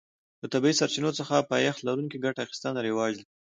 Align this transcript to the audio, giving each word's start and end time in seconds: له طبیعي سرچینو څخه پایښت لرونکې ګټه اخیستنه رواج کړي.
له 0.41 0.47
طبیعي 0.53 0.75
سرچینو 0.79 1.17
څخه 1.19 1.47
پایښت 1.51 1.79
لرونکې 1.87 2.17
ګټه 2.25 2.39
اخیستنه 2.43 2.79
رواج 2.87 3.13
کړي. 3.19 3.25